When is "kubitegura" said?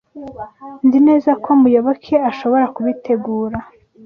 2.75-3.57